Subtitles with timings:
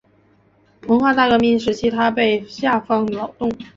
[0.87, 3.53] 文化大革命时期他被下放劳动。